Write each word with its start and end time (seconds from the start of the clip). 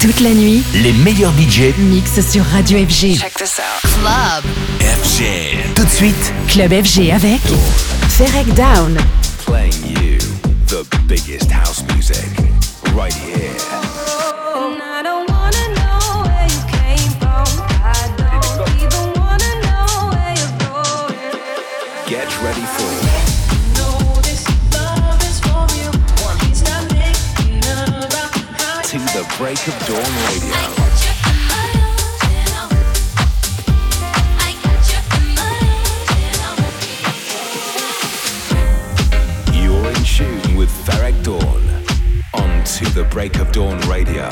Toute 0.00 0.20
la 0.20 0.30
nuit, 0.30 0.62
les 0.74 0.92
meilleurs 0.92 1.32
budgets 1.32 1.74
mixent 1.76 2.20
sur 2.30 2.44
Radio 2.44 2.78
FG. 2.78 3.18
Check 3.18 3.34
this 3.34 3.58
out. 3.58 3.90
Club 4.00 4.44
FG. 4.80 5.74
Tout 5.74 5.84
de 5.84 5.90
suite, 5.90 6.32
Club 6.46 6.70
FG 6.70 7.10
avec 7.10 7.40
Ferrec 8.08 8.46
Down. 8.54 8.96
playing 9.44 9.72
you 9.88 10.18
the 10.66 10.86
biggest 11.08 11.50
house 11.50 11.82
music 11.94 12.28
right 12.94 13.12
here. 13.12 13.87
Break 29.38 29.68
of 29.68 29.86
Dawn 29.86 29.98
Radio. 30.26 30.52
You're 39.52 39.88
in 39.90 39.94
tune 40.02 40.56
with 40.56 40.70
Ferreck 40.84 41.22
Dawn 41.22 41.62
on 42.34 42.64
To 42.64 42.84
the 42.90 43.06
Break 43.12 43.36
of 43.38 43.52
Dawn 43.52 43.80
Radio. 43.88 44.28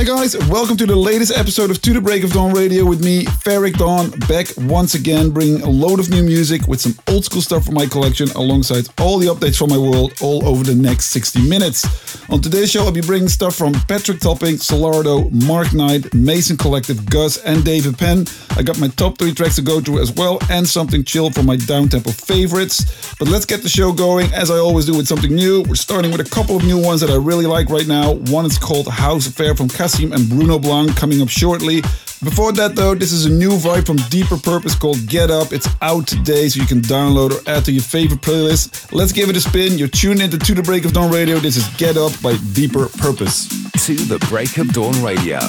Hey 0.00 0.06
guys, 0.06 0.34
welcome 0.48 0.78
to 0.78 0.86
the 0.86 0.96
latest 0.96 1.36
episode 1.36 1.70
of 1.70 1.82
To 1.82 1.92
the 1.92 2.00
Break 2.00 2.24
of 2.24 2.32
Dawn 2.32 2.54
Radio 2.54 2.86
with 2.86 3.04
me, 3.04 3.26
Ferreck 3.26 3.76
Dawn, 3.76 4.08
back 4.28 4.46
once 4.56 4.94
again, 4.94 5.28
bringing 5.28 5.60
a 5.60 5.68
load 5.68 6.00
of 6.00 6.08
new 6.08 6.22
music 6.22 6.66
with 6.66 6.80
some 6.80 6.94
old 7.06 7.26
school 7.26 7.42
stuff 7.42 7.66
from 7.66 7.74
my 7.74 7.84
collection, 7.84 8.30
alongside 8.30 8.88
all 8.98 9.18
the 9.18 9.26
updates 9.26 9.58
from 9.58 9.68
my 9.68 9.76
world, 9.76 10.14
all 10.22 10.42
over 10.46 10.64
the 10.64 10.74
next 10.74 11.10
60 11.10 11.46
minutes. 11.46 11.84
On 12.30 12.40
today's 12.40 12.70
show, 12.70 12.84
I'll 12.84 12.92
be 12.92 13.02
bringing 13.02 13.28
stuff 13.28 13.56
from 13.56 13.74
Patrick 13.74 14.20
Topping, 14.20 14.54
Solardo, 14.54 15.30
Mark 15.46 15.74
Knight, 15.74 16.14
Mason 16.14 16.56
Collective, 16.56 17.04
Gus, 17.04 17.36
and 17.44 17.62
David 17.62 17.98
Penn. 17.98 18.24
I 18.56 18.62
got 18.62 18.80
my 18.80 18.88
top 18.88 19.18
three 19.18 19.34
tracks 19.34 19.56
to 19.56 19.62
go 19.62 19.82
through 19.82 20.00
as 20.00 20.12
well, 20.12 20.38
and 20.48 20.66
something 20.66 21.04
chill 21.04 21.30
from 21.30 21.44
my 21.44 21.58
downtempo 21.58 22.14
favorites. 22.26 23.14
But 23.18 23.28
let's 23.28 23.44
get 23.44 23.62
the 23.62 23.68
show 23.68 23.92
going, 23.92 24.32
as 24.32 24.50
I 24.50 24.56
always 24.56 24.86
do 24.86 24.96
with 24.96 25.08
something 25.08 25.34
new. 25.34 25.62
We're 25.68 25.74
starting 25.74 26.10
with 26.10 26.22
a 26.22 26.30
couple 26.30 26.56
of 26.56 26.64
new 26.64 26.82
ones 26.82 27.02
that 27.02 27.10
I 27.10 27.16
really 27.16 27.46
like 27.46 27.68
right 27.68 27.86
now. 27.86 28.14
One 28.14 28.46
is 28.46 28.56
called 28.56 28.88
House 28.88 29.26
Affair 29.26 29.54
from 29.54 29.68
And 29.98 30.28
Bruno 30.28 30.58
Blanc, 30.58 30.96
coming 30.96 31.20
up 31.20 31.28
shortly. 31.28 31.82
Before 32.22 32.52
that, 32.52 32.76
though, 32.76 32.94
this 32.94 33.12
is 33.12 33.24
a 33.24 33.30
new 33.30 33.50
vibe 33.50 33.86
from 33.86 33.96
Deeper 34.08 34.36
Purpose 34.36 34.74
called 34.74 35.06
Get 35.06 35.30
Up. 35.30 35.52
It's 35.52 35.68
out 35.80 36.06
today, 36.06 36.48
so 36.48 36.60
you 36.60 36.66
can 36.66 36.80
download 36.80 37.32
or 37.32 37.50
add 37.50 37.64
to 37.64 37.72
your 37.72 37.82
favorite 37.82 38.20
playlist. 38.20 38.92
Let's 38.92 39.12
give 39.12 39.28
it 39.30 39.36
a 39.36 39.40
spin. 39.40 39.78
You're 39.78 39.88
tuned 39.88 40.20
into 40.20 40.38
To 40.38 40.54
the 40.54 40.62
Break 40.62 40.84
of 40.84 40.92
Dawn 40.92 41.10
Radio. 41.10 41.38
This 41.38 41.56
is 41.56 41.66
Get 41.76 41.96
Up 41.96 42.12
by 42.22 42.36
Deeper 42.52 42.88
Purpose. 42.98 43.48
To 43.86 43.94
the 43.94 44.18
Break 44.28 44.58
of 44.58 44.72
Dawn 44.72 45.02
Radio. 45.02 45.40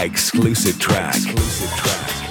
Exclusive 0.00 0.78
track. 0.78 1.14
Exclusive 1.14 1.70
track. 1.70 2.21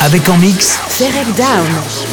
Avec 0.00 0.28
en 0.28 0.36
mix. 0.38 0.80
Ferrec 0.88 1.26
Down. 1.36 2.07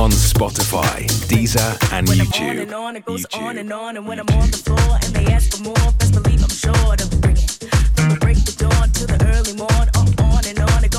on 0.00 0.10
Spotify, 0.10 1.04
Deezer, 1.28 1.92
and 1.92 2.08
when 2.08 2.16
YouTube. 2.16 2.40
I'm 2.40 2.48
on 2.48 2.58
and 2.58 2.74
on, 2.74 2.96
it 2.96 3.04
goes 3.04 3.26
YouTube. 3.26 3.42
on 3.42 3.58
and 3.58 3.70
on. 3.70 3.96
And 3.98 4.06
when 4.08 4.18
I'm 4.18 4.28
on 4.30 4.50
the 4.50 4.56
floor 4.56 4.98
and 5.04 5.14
they 5.14 5.26
ask 5.30 5.54
for 5.54 5.62
more, 5.62 5.92
best 5.98 6.14
believe 6.14 6.42
I'm 6.42 6.48
sure 6.48 6.96
to 6.96 7.16
bring 7.18 7.36
it. 7.36 7.50
From 7.96 8.08
the 8.08 8.16
break 8.18 8.38
dawn 8.56 8.88
to 8.88 9.06
the 9.06 9.18
early 9.36 9.52
morn, 9.52 9.90
I'm 9.94 10.08
on 10.32 10.46
and 10.46 10.58
on. 10.58 10.89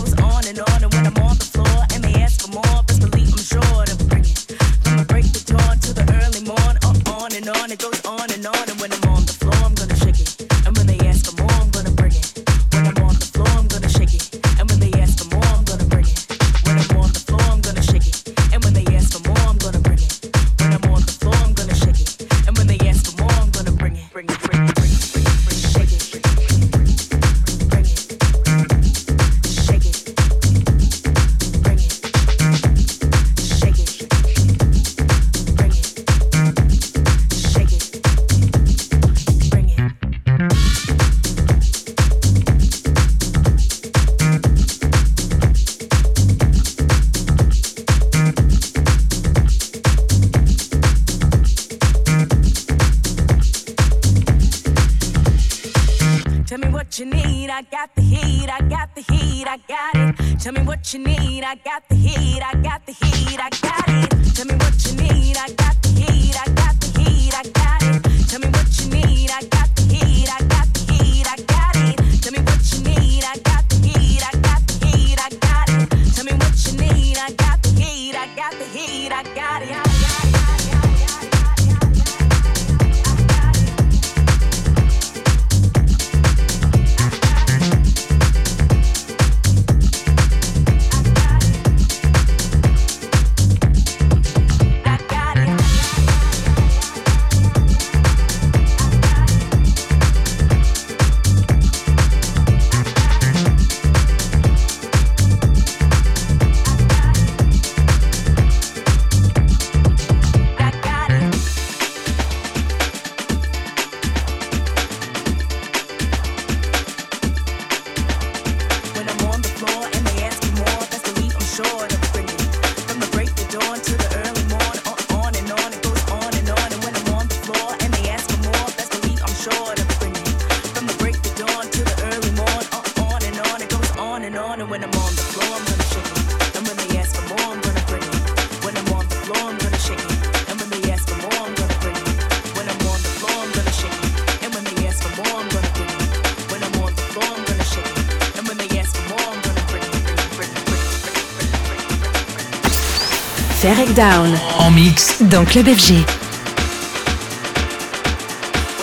Down 153.93 154.37
en 154.59 154.71
mix 154.71 155.21
dans 155.23 155.43
Club 155.43 155.65
FG. 155.65 155.91
When 155.91 156.03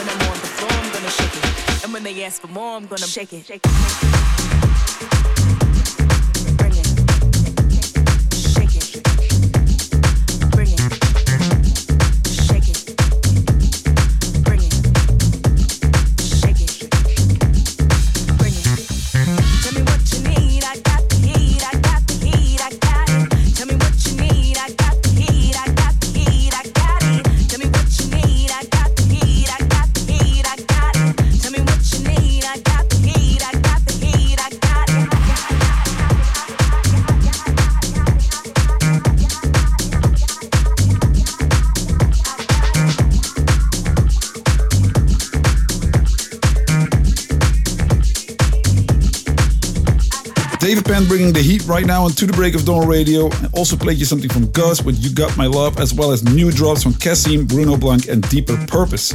I'm 0.07 0.21
on 0.29 0.35
the 0.35 0.47
floor, 0.47 0.71
I'm 0.71 0.91
gonna 0.93 1.11
shake 1.11 1.35
it. 1.35 1.85
And 1.85 1.93
when 1.93 2.03
they 2.03 2.25
ask 2.25 2.41
for 2.41 2.49
more, 2.49 2.77
I'm 2.77 2.87
gonna 2.87 3.07
shake 3.07 3.33
it. 3.33 3.47
Shake 3.47 3.65
it. 3.65 3.98
Penn 50.99 51.07
bringing 51.07 51.33
the 51.33 51.41
heat 51.41 51.65
right 51.67 51.87
now 51.87 52.05
on 52.05 52.11
To 52.13 52.27
The 52.27 52.33
Break 52.33 52.57
of 52.57 52.65
Dawn 52.65 52.89
Radio. 52.89 53.29
I 53.29 53.47
also 53.53 53.77
played 53.77 53.99
you 53.99 54.05
something 54.05 54.31
from 54.31 54.51
Gus 54.51 54.83
with 54.83 54.99
You 54.99 55.11
Got 55.11 55.37
My 55.37 55.47
Love, 55.47 55.79
as 55.79 55.95
well 55.95 56.11
as 56.11 56.25
new 56.25 56.51
drops 56.51 56.83
from 56.83 56.95
Cassim, 56.95 57.47
Bruno 57.47 57.77
Blanc, 57.77 58.09
and 58.09 58.29
Deeper 58.31 58.57
Purpose. 58.67 59.15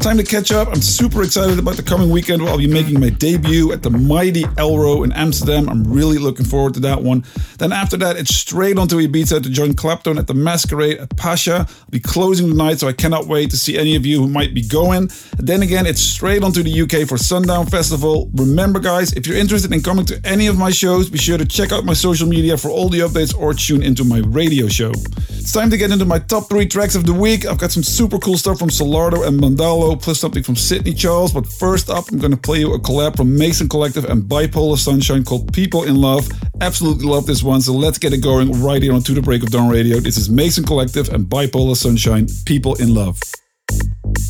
Time 0.00 0.16
to 0.16 0.22
catch 0.22 0.52
up. 0.52 0.68
I'm 0.68 0.80
super 0.80 1.24
excited 1.24 1.58
about 1.58 1.76
the 1.76 1.82
coming 1.82 2.08
weekend 2.08 2.40
where 2.40 2.52
I'll 2.52 2.58
be 2.58 2.68
making 2.68 3.00
my 3.00 3.10
debut 3.10 3.72
at 3.72 3.82
the 3.82 3.90
mighty 3.90 4.44
Elrow 4.56 5.02
in 5.02 5.10
Amsterdam. 5.12 5.68
I'm 5.68 5.82
really 5.82 6.18
looking 6.18 6.46
forward 6.46 6.74
to 6.74 6.80
that 6.80 7.02
one. 7.02 7.24
Then 7.58 7.72
after 7.72 7.96
that, 7.96 8.16
it's 8.16 8.32
straight 8.32 8.78
onto 8.78 8.96
Ibiza 8.96 9.42
to 9.42 9.50
join 9.50 9.74
Claptone 9.74 10.16
at 10.16 10.28
the 10.28 10.34
Masquerade 10.34 10.98
at 10.98 11.16
Pacha. 11.16 11.66
I'll 11.68 11.90
be 11.90 11.98
closing 11.98 12.48
the 12.48 12.54
night, 12.54 12.78
so 12.78 12.86
I 12.86 12.92
cannot 12.92 13.26
wait 13.26 13.50
to 13.50 13.56
see 13.56 13.76
any 13.76 13.96
of 13.96 14.06
you 14.06 14.20
who 14.20 14.28
might 14.28 14.54
be 14.54 14.62
going. 14.62 15.10
Then 15.36 15.62
again, 15.62 15.84
it's 15.84 16.00
straight 16.00 16.44
onto 16.44 16.62
the 16.62 16.82
UK 16.82 17.06
for 17.06 17.18
Sundown 17.18 17.66
Festival. 17.66 18.30
Remember, 18.34 18.78
guys, 18.78 19.12
if 19.14 19.26
you're 19.26 19.36
interested 19.36 19.72
in 19.72 19.82
coming 19.82 20.06
to 20.06 20.20
any 20.24 20.46
of 20.46 20.56
my 20.56 20.70
shows, 20.70 21.10
be 21.10 21.18
sure 21.18 21.38
to 21.38 21.44
check 21.44 21.72
out 21.72 21.84
my 21.84 21.94
social 21.94 22.28
media 22.28 22.56
for 22.56 22.70
all 22.70 22.88
the 22.88 23.00
updates 23.00 23.36
or 23.36 23.52
tune 23.52 23.82
into 23.82 24.04
my 24.04 24.20
radio 24.26 24.68
show. 24.68 24.92
It's 25.48 25.52
time 25.52 25.70
to 25.70 25.76
get 25.76 25.90
into 25.90 26.04
my 26.04 26.18
top 26.20 26.48
three 26.48 26.66
tracks 26.66 26.94
of 26.94 27.04
the 27.04 27.12
week. 27.12 27.46
I've 27.46 27.58
got 27.58 27.72
some 27.72 27.82
super 27.82 28.18
cool 28.18 28.38
stuff 28.38 28.58
from 28.58 28.68
Solardo 28.68 29.26
and 29.26 29.40
Mandalo 29.40 29.97
plus 29.98 30.18
something 30.20 30.42
from 30.42 30.56
Sidney 30.56 30.94
Charles. 30.94 31.32
But 31.32 31.46
first 31.46 31.90
up, 31.90 32.10
I'm 32.10 32.18
going 32.18 32.30
to 32.30 32.36
play 32.36 32.60
you 32.60 32.74
a 32.74 32.78
collab 32.78 33.16
from 33.16 33.36
Mason 33.36 33.68
Collective 33.68 34.04
and 34.04 34.22
Bipolar 34.22 34.76
Sunshine 34.76 35.24
called 35.24 35.52
People 35.52 35.84
in 35.84 35.96
Love. 35.96 36.28
Absolutely 36.60 37.06
love 37.06 37.26
this 37.26 37.42
one, 37.42 37.60
so 37.60 37.72
let's 37.72 37.98
get 37.98 38.12
it 38.12 38.22
going 38.22 38.62
right 38.62 38.82
here 38.82 38.92
on 38.92 39.02
To 39.02 39.12
The 39.12 39.22
Break 39.22 39.42
of 39.42 39.50
Dawn 39.50 39.68
Radio. 39.68 39.98
This 39.98 40.16
is 40.16 40.30
Mason 40.30 40.64
Collective 40.64 41.08
and 41.10 41.26
Bipolar 41.26 41.76
Sunshine, 41.76 42.26
People 42.46 42.74
in 42.76 42.94
Love. 42.94 43.20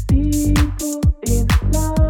People 0.08 1.14
in 1.26 1.46
love. 1.72 2.07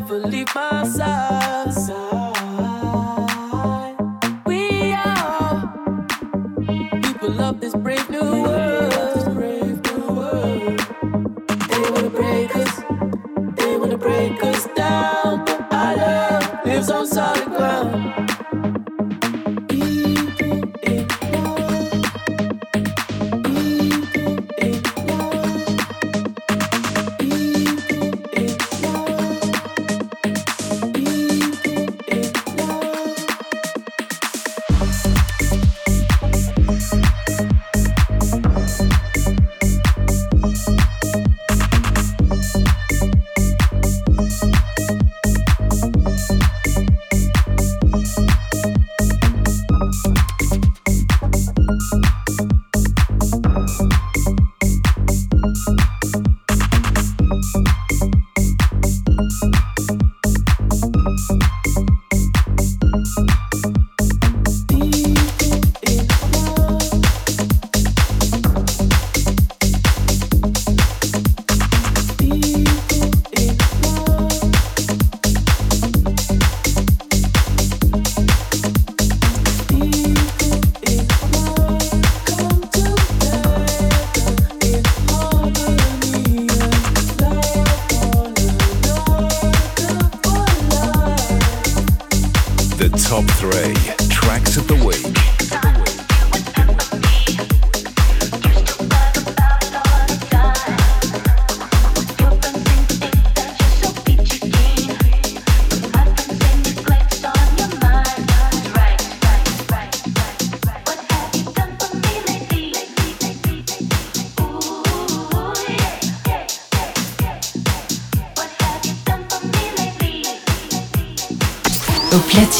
Never 0.00 0.18
leave 0.18 0.54
my 0.54 0.84
side. 0.84 0.96
side. 0.98 1.27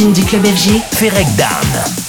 Du 0.06 0.24
club 0.24 0.46
FG. 0.46 0.80
Ferrec 0.92 1.26
Down. 1.36 2.07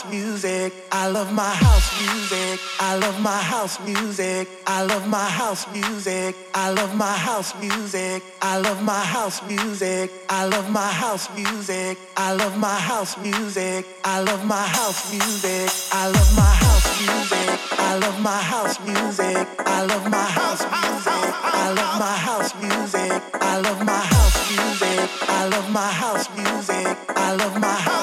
House 0.00 0.10
music. 0.10 0.72
I 0.92 1.08
love 1.08 1.32
my 1.32 1.42
house 1.42 2.00
music. 2.00 2.60
I 2.78 2.96
love 2.96 3.20
my 3.20 3.36
house 3.36 3.78
music. 3.80 4.48
I 4.66 4.82
love 4.82 5.06
my 5.06 5.18
house 5.18 5.66
music. 5.72 6.34
I 6.54 6.70
love 6.70 6.94
my 6.94 7.12
house 7.12 7.54
music. 7.60 8.22
I 8.40 8.58
love 8.58 8.82
my 8.82 8.92
house 8.92 9.42
music. 9.46 10.10
I 10.28 10.44
love 10.46 10.70
my 10.70 10.90
house 10.90 11.30
music. 11.36 11.98
I 12.14 12.32
love 12.32 12.56
my 12.56 12.78
house 12.78 13.18
music. 13.22 13.84
I 14.04 14.20
love 14.20 14.44
my 14.46 14.64
house 14.66 15.10
music. 15.10 15.68
I 15.92 16.08
love 16.08 16.34
my 16.34 16.54
house 16.62 16.96
music. 16.96 17.68
I 17.76 17.96
love 17.98 18.20
my 18.20 18.40
house 18.40 18.80
music. 18.86 19.46
I 19.66 19.82
love 19.84 20.10
my 20.10 20.24
house 20.38 20.68
music. 20.70 21.42
I 21.52 21.72
love 21.72 21.98
my 21.98 22.14
house 22.26 22.54
music. 22.62 23.22
I 23.34 23.60
love 23.60 23.84
my 23.84 24.00
house 24.14 24.38
music. 24.50 25.10
I 25.28 25.48
love 25.48 25.70
my 25.70 25.92
house 26.02 26.28
music. 26.36 26.96
I 27.16 27.34
love 27.36 27.60
my 27.60 27.74
house 27.74 27.99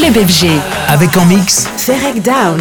Club 0.00 0.14
FG. 0.14 0.48
Avec 0.88 1.14
en 1.18 1.26
mix 1.26 1.68
Ferrec 1.76 2.22
Down. 2.22 2.58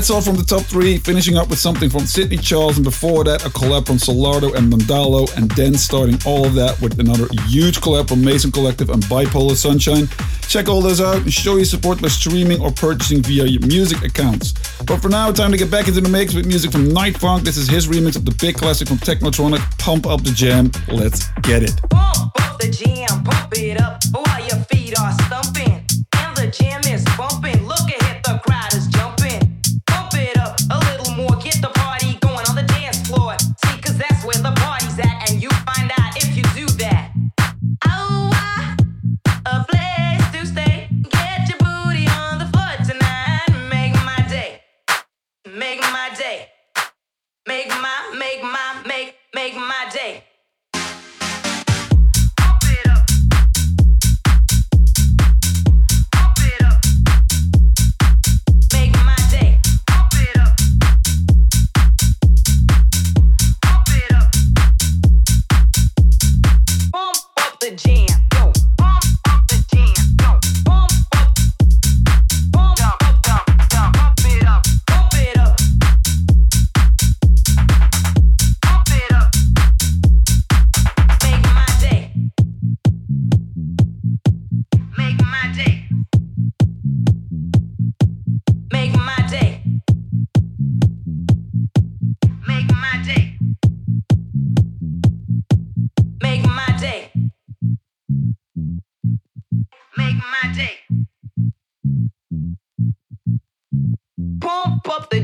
That's 0.00 0.08
all 0.08 0.22
from 0.22 0.36
the 0.36 0.44
top 0.44 0.62
three, 0.62 0.96
finishing 0.96 1.36
up 1.36 1.50
with 1.50 1.58
something 1.58 1.90
from 1.90 2.06
Sidney 2.06 2.38
Charles, 2.38 2.78
and 2.78 2.84
before 2.84 3.22
that, 3.24 3.44
a 3.44 3.50
collab 3.50 3.86
from 3.86 3.96
Solardo 3.96 4.54
and 4.54 4.72
Mandalo, 4.72 5.30
and 5.36 5.50
then 5.50 5.74
starting 5.74 6.18
all 6.24 6.46
of 6.46 6.54
that 6.54 6.80
with 6.80 6.98
another 6.98 7.28
huge 7.44 7.82
collab 7.82 8.08
from 8.08 8.24
Mason 8.24 8.50
Collective 8.50 8.88
and 8.88 9.02
Bipolar 9.02 9.54
Sunshine. 9.54 10.08
Check 10.48 10.70
all 10.70 10.80
those 10.80 11.02
out 11.02 11.16
and 11.16 11.30
show 11.30 11.56
your 11.56 11.66
support 11.66 12.00
by 12.00 12.08
streaming 12.08 12.62
or 12.62 12.70
purchasing 12.70 13.22
via 13.22 13.44
your 13.44 13.60
music 13.66 14.02
accounts. 14.02 14.54
But 14.86 15.02
for 15.02 15.10
now, 15.10 15.32
time 15.32 15.50
to 15.52 15.58
get 15.58 15.70
back 15.70 15.86
into 15.86 16.00
the 16.00 16.08
mix 16.08 16.32
with 16.32 16.46
music 16.46 16.72
from 16.72 16.88
Night 16.94 17.18
Funk. 17.18 17.44
This 17.44 17.58
is 17.58 17.68
his 17.68 17.86
remix 17.86 18.16
of 18.16 18.24
the 18.24 18.34
big 18.40 18.56
classic 18.56 18.88
from 18.88 18.96
Technotronic, 18.96 19.60
Pump 19.76 20.06
Up 20.06 20.24
the 20.24 20.30
Jam. 20.30 20.70
Let's 20.88 21.28
get 21.42 21.62
it. 21.62 21.78
Pump 21.90 22.32
up 22.40 22.58
the 22.58 22.70
jam, 22.70 23.22
pump 23.22 23.52
it 23.52 23.78
up 23.78 24.02
while 24.12 24.40
your 24.48 24.64
feet 24.64 24.98
are 24.98 25.12
stumping. 25.26 25.84
And 26.16 26.36
the 26.38 26.46
jam 26.46 26.80
is 26.86 27.04
bumping. 27.18 27.69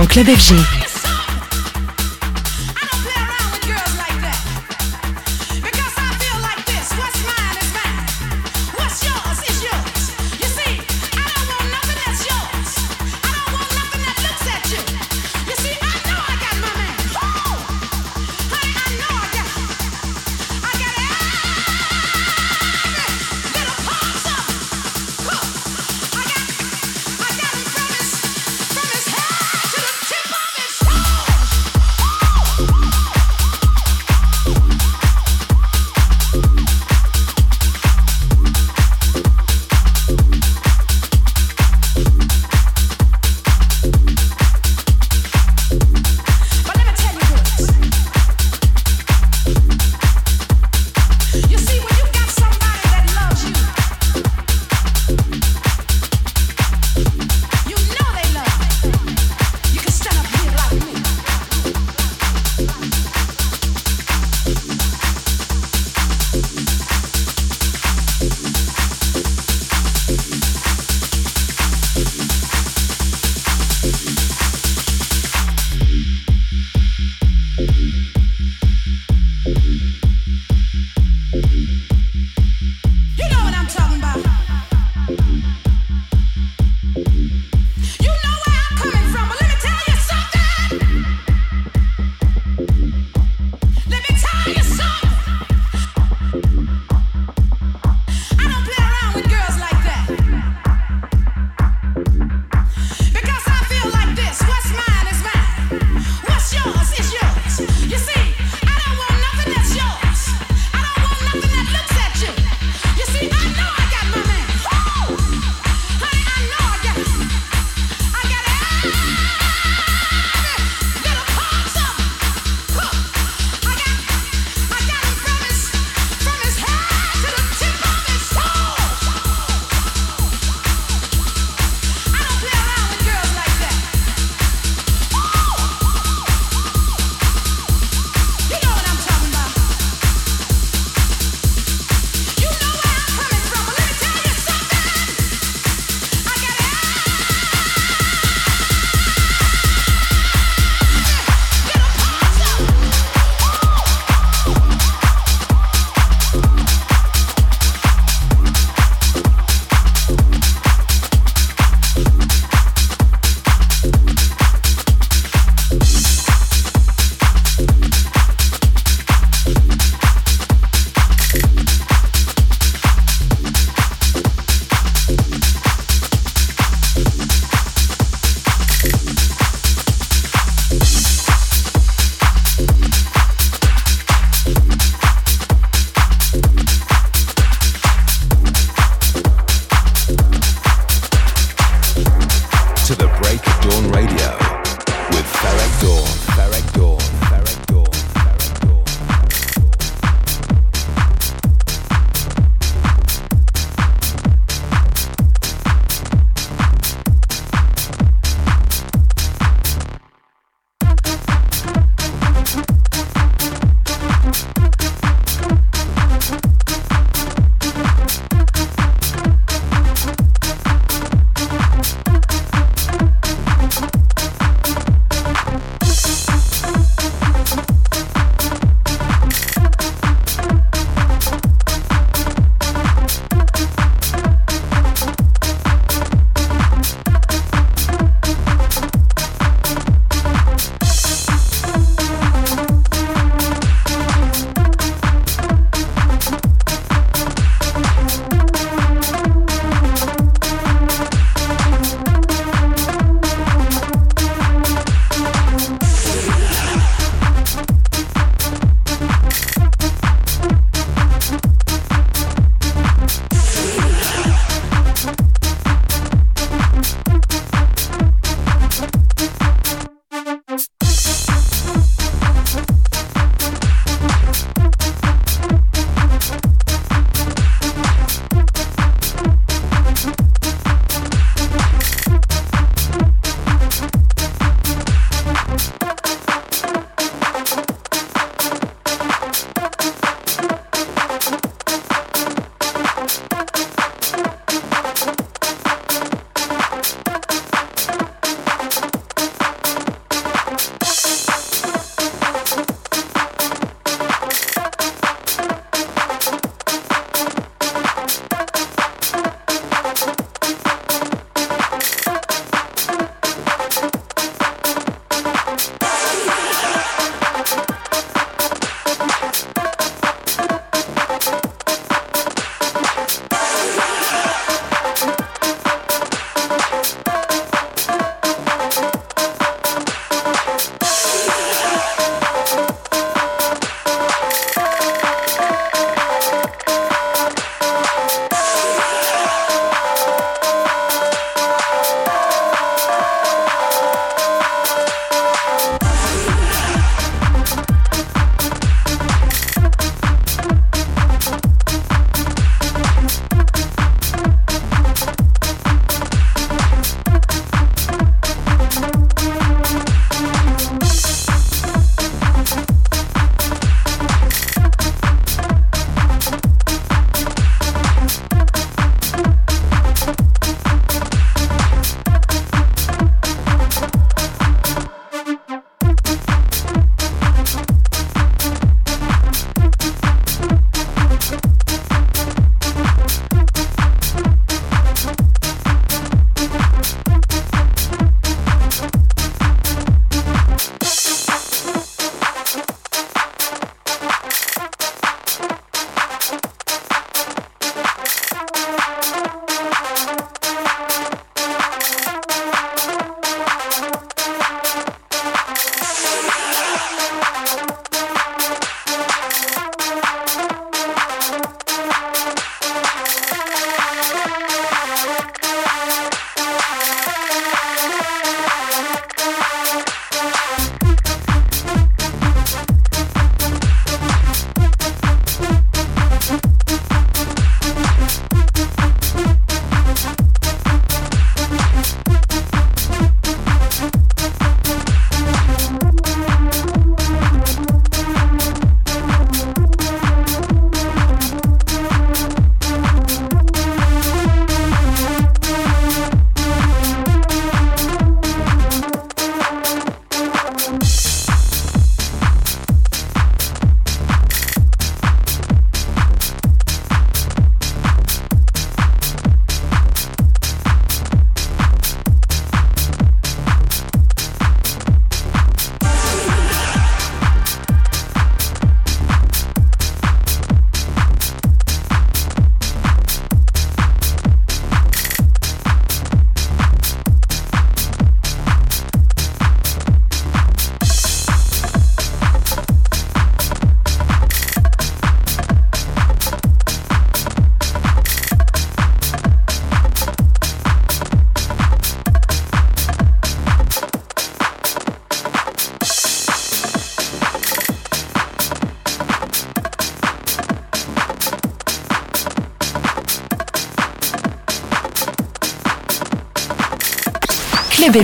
Dans 0.00 0.06
Club 0.06 0.28
FG. 0.28 0.79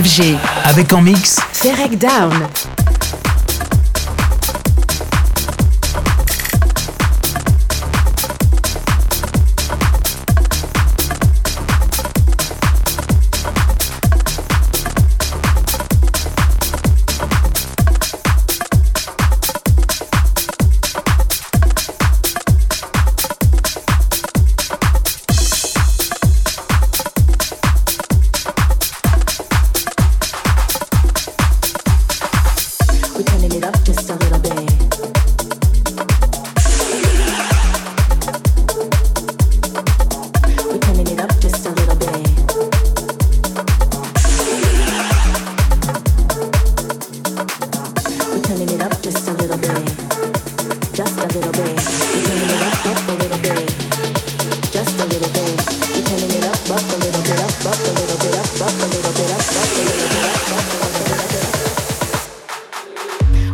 FG. 0.03 0.37
Avec 0.65 0.93
en 0.93 1.01
mix 1.01 1.39
Ferrec 1.53 1.97
Down. 1.97 2.31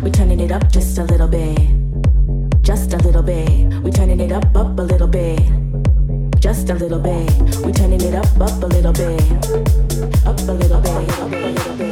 we 0.03 0.11
turning 0.11 0.41
it 0.41 0.51
up 0.51 0.69
just 0.69 0.97
a 0.97 1.03
little 1.03 1.27
bit. 1.27 1.57
Just 2.61 2.93
a 2.93 2.97
little 2.97 3.23
bit, 3.23 3.73
we 3.83 3.89
turning 3.89 4.19
it 4.19 4.31
up 4.31 4.45
up 4.55 4.77
a 4.77 4.81
little 4.81 5.07
bit. 5.07 5.39
Just 6.39 6.69
a 6.69 6.73
little 6.73 6.99
bit, 6.99 7.31
we 7.65 7.71
turning 7.71 8.01
it 8.01 8.13
up 8.13 8.27
up 8.39 8.61
a 8.61 8.67
little 8.67 8.91
bit. 8.91 9.21
Up 10.25 10.37
a 10.39 10.51
little 10.51 10.81
bit, 10.81 11.19
up 11.19 11.31
a 11.31 11.35
little 11.35 11.77
bit. 11.77 11.82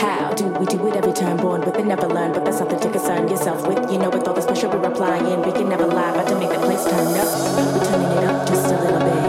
How 0.00 0.32
do 0.32 0.46
we 0.46 0.64
do 0.64 0.88
it 0.88 0.96
every 0.96 1.12
time? 1.12 1.36
Born 1.36 1.60
with 1.60 1.76
it, 1.76 1.84
never 1.84 2.08
learn, 2.08 2.32
but 2.32 2.46
that's 2.46 2.56
something 2.56 2.80
to 2.80 2.90
concern 2.90 3.28
yourself 3.28 3.68
with. 3.68 3.92
You 3.92 3.98
know, 3.98 4.08
with 4.08 4.26
all 4.26 4.32
this 4.32 4.46
pressure 4.46 4.66
we're 4.66 4.82
applying, 4.82 5.42
we 5.42 5.52
can 5.52 5.68
never 5.68 5.86
lie. 5.86 6.14
But 6.14 6.26
to 6.28 6.38
make 6.38 6.48
the 6.48 6.58
place 6.58 6.84
turn 6.84 7.06
up. 7.18 7.74
We're 7.74 7.84
turning 7.84 8.16
it 8.16 8.24
up 8.24 8.48
just 8.48 8.64
a 8.72 8.82
little 8.82 8.98
bit. 8.98 9.19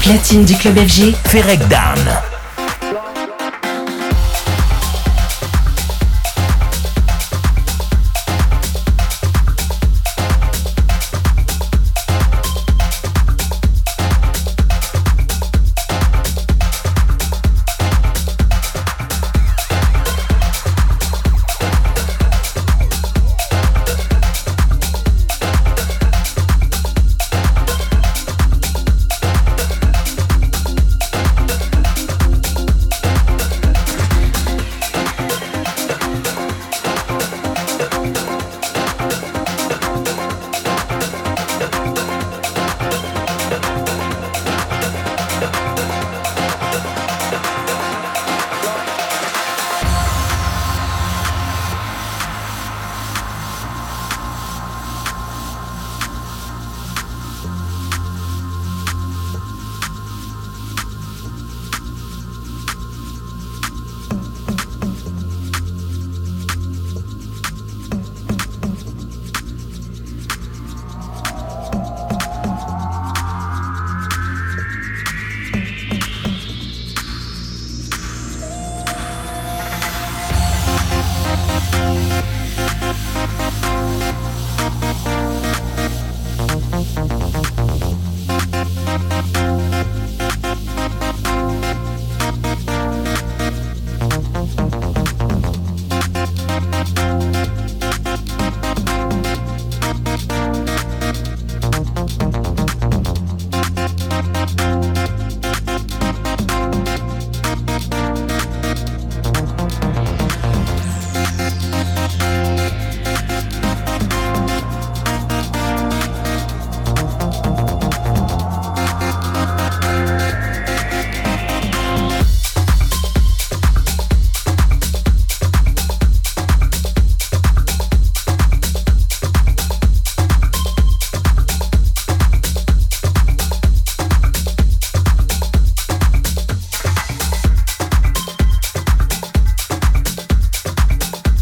Platine 0.00 0.44
du 0.44 0.54
club 0.54 0.78
FG, 0.78 1.14
Ferrek 1.24 1.60
Down. 1.68 2.29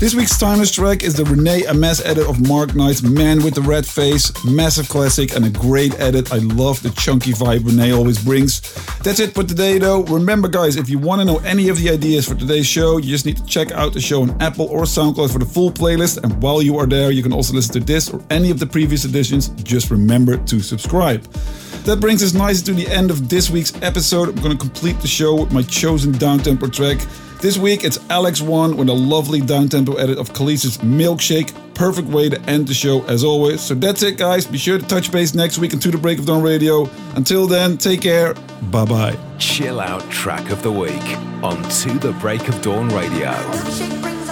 This 0.08 0.14
week's 0.14 0.38
timeless 0.38 0.70
track 0.70 1.02
is 1.02 1.12
the 1.12 1.24
Rene 1.26 1.64
Amesz 1.64 2.02
edit 2.02 2.26
of 2.26 2.48
Mark 2.48 2.74
Knight's 2.74 3.02
Man 3.02 3.44
with 3.44 3.54
the 3.54 3.60
Red 3.60 3.84
Face. 3.84 4.32
Massive 4.42 4.88
classic 4.88 5.36
and 5.36 5.44
a 5.44 5.50
great 5.50 6.00
edit. 6.00 6.32
I 6.32 6.38
love 6.38 6.82
the 6.82 6.88
chunky 6.88 7.32
vibe 7.32 7.66
Rene 7.66 7.92
always 7.92 8.24
brings. 8.24 8.62
That's 9.00 9.20
it 9.20 9.34
for 9.34 9.44
today 9.44 9.76
though. 9.76 10.04
Remember 10.04 10.48
guys, 10.48 10.76
if 10.76 10.88
you 10.88 10.98
want 10.98 11.20
to 11.20 11.26
know 11.26 11.40
any 11.40 11.68
of 11.68 11.76
the 11.76 11.90
ideas 11.90 12.26
for 12.26 12.34
today's 12.34 12.66
show, 12.66 12.96
you 12.96 13.10
just 13.10 13.26
need 13.26 13.36
to 13.36 13.44
check 13.44 13.70
out 13.72 13.92
the 13.92 14.00
show 14.00 14.22
on 14.22 14.34
Apple 14.40 14.64
or 14.68 14.84
SoundCloud 14.84 15.30
for 15.30 15.40
the 15.40 15.44
full 15.44 15.70
playlist. 15.70 16.24
And 16.24 16.42
while 16.42 16.62
you 16.62 16.78
are 16.78 16.86
there, 16.86 17.10
you 17.10 17.22
can 17.22 17.34
also 17.34 17.52
listen 17.52 17.74
to 17.74 17.80
this 17.80 18.08
or 18.08 18.24
any 18.30 18.50
of 18.50 18.58
the 18.58 18.66
previous 18.66 19.04
editions. 19.04 19.48
Just 19.62 19.90
remember 19.90 20.38
to 20.38 20.60
subscribe. 20.60 21.22
That 21.84 22.00
brings 22.00 22.22
us 22.22 22.32
nicely 22.32 22.64
to 22.72 22.82
the 22.82 22.90
end 22.90 23.10
of 23.10 23.28
this 23.28 23.50
week's 23.50 23.74
episode. 23.82 24.30
I'm 24.30 24.36
going 24.36 24.56
to 24.56 24.58
complete 24.58 24.98
the 25.00 25.06
show 25.06 25.34
with 25.42 25.52
my 25.52 25.60
chosen 25.60 26.14
downtempo 26.14 26.72
track. 26.72 26.98
This 27.40 27.56
week 27.56 27.84
it's 27.84 27.98
Alex 28.10 28.40
One 28.40 28.76
with 28.76 28.88
a 28.88 28.92
lovely 28.92 29.40
downtempo 29.40 29.96
edit 30.00 30.18
of 30.18 30.32
Kelis's 30.32 30.78
Milkshake. 30.78 31.54
Perfect 31.74 32.08
way 32.08 32.28
to 32.28 32.40
end 32.42 32.66
the 32.66 32.74
show 32.74 33.04
as 33.04 33.22
always. 33.22 33.60
So 33.60 33.74
that's 33.74 34.02
it, 34.02 34.18
guys. 34.18 34.44
Be 34.44 34.58
sure 34.58 34.76
to 34.76 34.84
touch 34.84 35.12
base 35.12 35.36
next 35.36 35.58
week 35.58 35.72
on 35.72 35.78
To 35.78 35.92
the 35.92 35.98
Break 35.98 36.18
of 36.18 36.26
Dawn 36.26 36.42
Radio. 36.42 36.90
Until 37.14 37.46
then, 37.46 37.78
take 37.78 38.00
care. 38.02 38.34
Bye 38.72 38.84
bye. 38.86 39.18
Chill 39.38 39.78
out 39.78 40.02
track 40.10 40.50
of 40.50 40.64
the 40.64 40.72
week 40.72 41.16
on 41.44 41.62
To 41.62 41.98
the 42.00 42.12
Break 42.20 42.48
of 42.48 42.60
Dawn 42.60 42.88
Radio. 42.88 43.30
Milkshake 43.30 44.02
brings 44.02 44.27